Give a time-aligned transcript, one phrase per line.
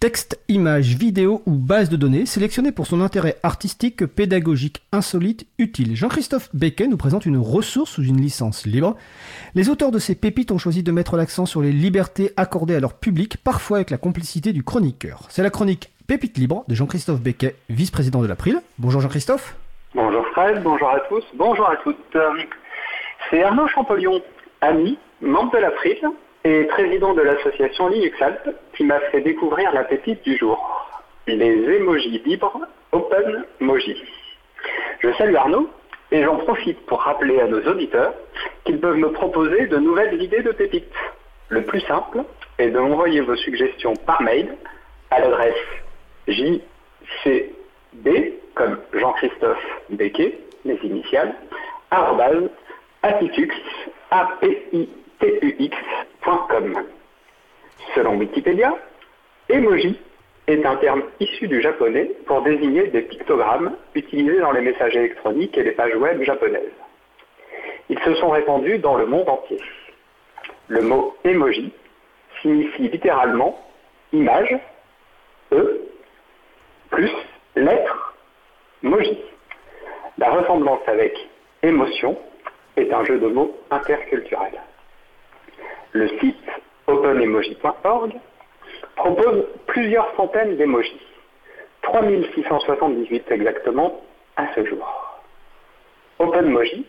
[0.00, 5.94] Texte, images, vidéos ou bases de données sélectionnées pour son intérêt artistique, pédagogique, insolite, utile.
[5.94, 8.96] Jean-Christophe Becquet nous présente une ressource sous une licence libre.
[9.54, 12.80] Les auteurs de ces pépites ont choisi de mettre l'accent sur les libertés accordées à
[12.80, 15.26] leur public, parfois avec la complicité du chroniqueur.
[15.28, 18.62] C'est la chronique Pépite libre de Jean-Christophe Becquet, vice-président de l'April.
[18.78, 19.54] Bonjour Jean-Christophe.
[19.94, 22.16] Bonjour Fred, bonjour à tous, bonjour à toutes.
[23.28, 24.22] C'est Arnaud Champollion,
[24.62, 25.98] ami, membre de l'April,
[26.44, 28.16] et président de l'association Linux
[28.74, 30.88] qui m'a fait découvrir la pépite du jour,
[31.26, 32.60] les émojis libres
[32.92, 33.96] Open Moji.
[35.00, 35.68] Je salue Arnaud
[36.10, 38.14] et j'en profite pour rappeler à nos auditeurs
[38.64, 40.92] qu'ils peuvent me proposer de nouvelles idées de pépites.
[41.48, 42.24] Le plus simple
[42.58, 44.56] est de m'envoyer vos suggestions par mail
[45.10, 45.54] à l'adresse
[46.28, 46.62] jcb
[48.54, 51.34] comme Jean-Christophe Becquet, les initiales,
[51.90, 52.50] arrobase
[53.02, 53.50] apitux,
[54.10, 54.28] a
[57.94, 58.76] Selon Wikipédia,
[59.48, 59.98] emoji
[60.46, 65.56] est un terme issu du japonais pour désigner des pictogrammes utilisés dans les messages électroniques
[65.56, 66.72] et les pages web japonaises.
[67.88, 69.60] Ils se sont répandus dans le monde entier.
[70.68, 71.72] Le mot emoji
[72.42, 73.58] signifie littéralement
[74.12, 74.56] image,
[75.52, 75.80] E,
[76.90, 77.10] plus
[77.56, 78.14] lettre,
[78.82, 79.18] moji.
[80.18, 81.12] La ressemblance avec
[81.62, 82.16] émotion
[82.76, 84.60] est un jeu de mots interculturel.
[85.92, 86.36] Le site
[86.86, 88.12] openemoji.org
[88.94, 91.00] propose plusieurs centaines d'émojis,
[91.82, 94.00] 3678 exactement
[94.36, 95.20] à ce jour.
[96.20, 96.86] OpenMoji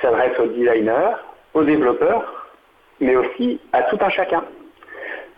[0.00, 1.16] s'adresse aux designers,
[1.54, 2.48] aux développeurs,
[3.00, 4.44] mais aussi à tout un chacun.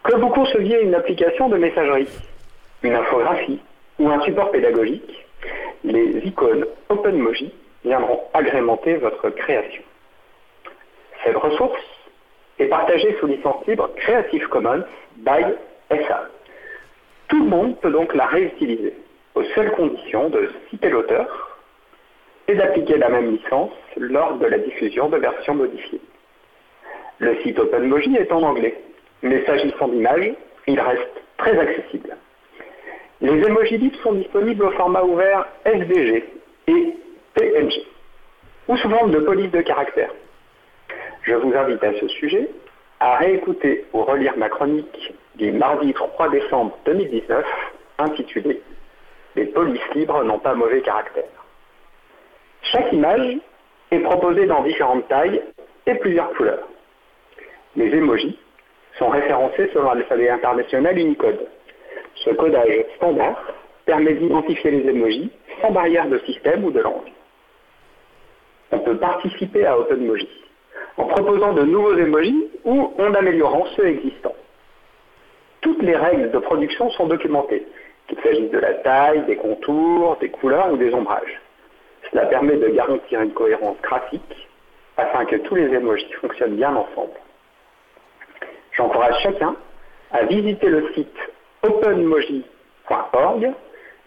[0.04, 2.08] Que vous conceviez une application de messagerie,
[2.82, 3.60] une infographie
[3.98, 5.26] ou un support pédagogique,
[5.84, 7.52] les icônes OpenMoji
[7.84, 9.82] viendront agrémenter votre création.
[11.24, 11.80] Cette ressource
[12.60, 14.84] est partagé sous licence libre Creative Commons
[15.16, 15.44] by
[15.90, 16.28] SA.
[17.28, 18.94] Tout le monde peut donc la réutiliser,
[19.34, 21.58] aux seules conditions de citer l'auteur
[22.48, 26.00] et d'appliquer la même licence lors de la diffusion de versions modifiées.
[27.18, 28.76] Le site OpenMoji est en anglais,
[29.22, 30.32] mais s'agissant d'images,
[30.66, 32.16] il reste très accessible.
[33.20, 36.24] Les emojis libres sont disponibles au format ouvert SVG
[36.68, 36.94] et
[37.34, 37.72] PNG,
[38.68, 40.10] ou sous forme de police de caractère.
[41.22, 42.48] Je vous invite à ce sujet
[42.98, 47.44] à réécouter ou relire ma chronique du mardi 3 décembre 2019
[47.98, 48.62] intitulée
[49.36, 51.24] Les polices libres n'ont pas mauvais caractère.
[52.62, 53.36] Chaque image
[53.90, 55.42] est proposée dans différentes tailles
[55.86, 56.66] et plusieurs couleurs.
[57.76, 58.38] Les emojis
[58.98, 61.46] sont référencés selon l'alphabet international Unicode.
[62.16, 63.42] Ce codage standard
[63.84, 67.12] permet d'identifier les emojis sans barrière de système ou de langue.
[68.72, 70.28] On peut participer à OpenMoji
[71.00, 74.34] en proposant de nouveaux emojis ou en améliorant ceux existants.
[75.62, 77.66] Toutes les règles de production sont documentées,
[78.06, 81.40] qu'il s'agisse de la taille, des contours, des couleurs ou des ombrages.
[82.10, 84.48] Cela permet de garantir une cohérence graphique
[84.98, 87.18] afin que tous les emojis fonctionnent bien ensemble.
[88.72, 89.56] J'encourage chacun
[90.12, 91.18] à visiter le site
[91.62, 93.52] openmoji.org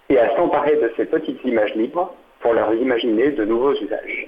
[0.09, 4.27] et à s'emparer de ces petites images libres pour leur imaginer de nouveaux usages.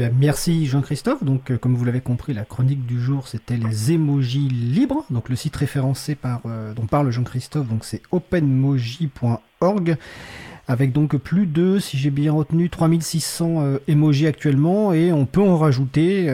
[0.00, 1.24] Eh merci Jean-Christophe.
[1.24, 5.04] Donc, euh, comme vous l'avez compris, la chronique du jour, c'était les émojis libres.
[5.10, 9.96] Donc, le site référencé par, euh, dont parle Jean-Christophe, donc c'est openmoji.org.
[10.68, 15.42] Avec donc plus de, si j'ai bien retenu, 3600 euh, émojis actuellement, et on peut
[15.42, 16.32] en rajouter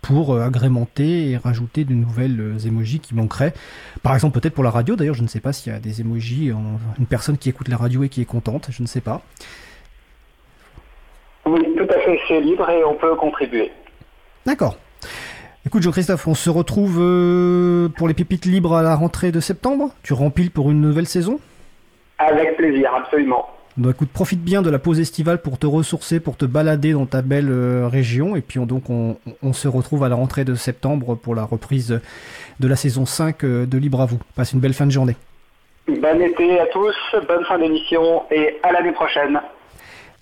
[0.00, 3.52] pour agrémenter et rajouter de nouvelles émojis qui manqueraient.
[4.02, 4.96] Par exemple, peut-être pour la radio.
[4.96, 6.50] D'ailleurs, je ne sais pas s'il y a des émojis,
[6.98, 8.68] une personne qui écoute la radio et qui est contente.
[8.70, 9.22] Je ne sais pas.
[11.50, 13.72] Oui, tout à fait, c'est libre et on peut contribuer.
[14.46, 14.76] D'accord.
[15.66, 19.90] Écoute Jean-Christophe, on se retrouve euh, pour les pépites libres à la rentrée de septembre?
[20.02, 21.40] Tu rempiles pour une nouvelle saison?
[22.18, 23.46] Avec plaisir, absolument.
[23.76, 27.06] Donc écoute, profite bien de la pause estivale pour te ressourcer, pour te balader dans
[27.06, 28.36] ta belle euh, région.
[28.36, 32.00] Et puis on, donc on, se retrouve à la rentrée de septembre pour la reprise
[32.60, 34.18] de la saison 5 euh, de Libre à vous.
[34.36, 35.16] Passe une belle fin de journée.
[35.88, 36.96] Bon été à tous,
[37.26, 39.40] bonne fin d'émission et à l'année prochaine.